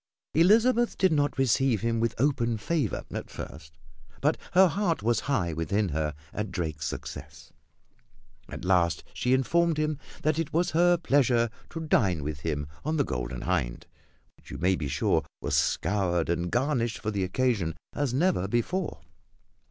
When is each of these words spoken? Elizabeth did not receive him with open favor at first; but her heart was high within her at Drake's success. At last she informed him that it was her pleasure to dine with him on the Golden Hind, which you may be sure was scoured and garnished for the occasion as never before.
Elizabeth 0.33 0.97
did 0.97 1.11
not 1.11 1.37
receive 1.37 1.81
him 1.81 1.99
with 1.99 2.15
open 2.17 2.57
favor 2.57 3.03
at 3.11 3.29
first; 3.29 3.77
but 4.19 4.35
her 4.53 4.67
heart 4.67 5.03
was 5.03 5.19
high 5.29 5.53
within 5.53 5.89
her 5.89 6.15
at 6.33 6.49
Drake's 6.49 6.87
success. 6.87 7.51
At 8.49 8.65
last 8.65 9.03
she 9.13 9.31
informed 9.35 9.77
him 9.77 9.99
that 10.23 10.39
it 10.39 10.51
was 10.53 10.71
her 10.71 10.97
pleasure 10.97 11.51
to 11.69 11.81
dine 11.81 12.23
with 12.23 12.39
him 12.39 12.65
on 12.83 12.97
the 12.97 13.03
Golden 13.05 13.41
Hind, 13.41 13.85
which 14.37 14.49
you 14.49 14.57
may 14.57 14.75
be 14.75 14.87
sure 14.87 15.21
was 15.39 15.55
scoured 15.55 16.29
and 16.29 16.49
garnished 16.51 16.97
for 16.97 17.11
the 17.11 17.23
occasion 17.23 17.75
as 17.93 18.11
never 18.11 18.47
before. 18.47 19.01